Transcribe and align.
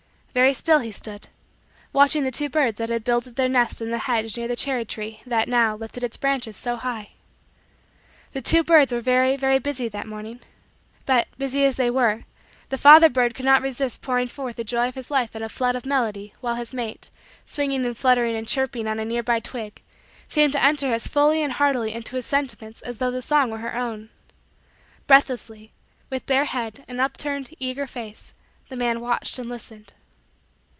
Very 0.33 0.53
still, 0.53 0.79
he 0.79 0.93
stood, 0.93 1.27
watching 1.91 2.23
the 2.23 2.31
two 2.31 2.47
birds 2.47 2.77
that 2.77 2.87
had 2.87 3.03
builded 3.03 3.35
their 3.35 3.49
nest 3.49 3.81
in 3.81 3.91
the 3.91 3.97
hedge 3.97 4.37
near 4.37 4.47
the 4.47 4.55
cherry 4.55 4.85
tree 4.85 5.19
that, 5.25 5.49
now, 5.49 5.75
lifted 5.75 6.05
its 6.05 6.15
branches 6.15 6.55
so 6.55 6.77
high. 6.77 7.09
The 8.31 8.41
two 8.41 8.63
birds 8.63 8.93
were 8.93 9.01
very, 9.01 9.35
very, 9.35 9.59
busy 9.59 9.89
that 9.89 10.07
morning; 10.07 10.39
but, 11.05 11.27
busy 11.37 11.65
as 11.65 11.75
they 11.75 11.89
were, 11.89 12.23
the 12.69 12.77
father 12.77 13.09
bird 13.09 13.35
could 13.35 13.43
not 13.43 13.61
resist 13.61 14.01
pouring 14.01 14.27
forth 14.27 14.55
the 14.55 14.63
joy 14.63 14.87
of 14.87 14.95
his 14.95 15.11
life 15.11 15.35
in 15.35 15.43
a 15.43 15.49
flood 15.49 15.75
of 15.75 15.85
melody 15.85 16.33
while 16.39 16.55
his 16.55 16.73
mate, 16.73 17.09
swinging 17.43 17.85
and 17.85 17.97
fluttering 17.97 18.33
and 18.37 18.47
chirping 18.47 18.87
on 18.87 18.99
a 18.99 19.03
nearby 19.03 19.41
twig, 19.41 19.81
seemed 20.29 20.53
to 20.53 20.63
enter 20.63 20.93
as 20.93 21.07
fully 21.07 21.43
and 21.43 21.51
heartily 21.55 21.91
into 21.93 22.15
his 22.15 22.25
sentiments 22.25 22.81
as 22.83 22.99
though 22.99 23.11
the 23.11 23.21
song 23.21 23.51
were 23.51 23.57
her 23.57 23.75
own. 23.75 24.09
Breathlessly, 25.07 25.73
with 26.09 26.25
bare 26.25 26.45
head 26.45 26.85
and 26.87 27.01
upturned, 27.01 27.49
eager, 27.59 27.85
face, 27.85 28.33
the 28.69 28.77
man 28.77 29.01
watched 29.01 29.37
and 29.37 29.49
listened. 29.49 29.91